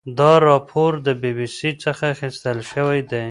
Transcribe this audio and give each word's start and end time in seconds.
دا 0.17 0.31
راپور 0.49 0.91
د 1.05 1.07
بي 1.21 1.31
بي 1.37 1.47
سي 1.57 1.71
څخه 1.83 2.03
اخیستل 2.13 2.57
شوی 2.71 2.99
دی. 3.09 3.19